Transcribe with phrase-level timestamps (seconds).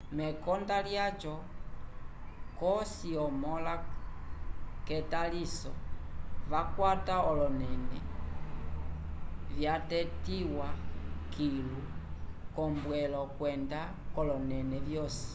[0.17, 1.33] mekonda lyaco
[2.59, 3.73] cosi omõla
[4.87, 5.71] k'etaliso
[6.51, 7.99] yakwata olonẽle
[9.55, 10.67] vyatetiwa
[11.33, 11.81] kilu
[12.53, 13.79] k'ombwelo kwenda
[14.13, 15.29] k'olonẽle vyosi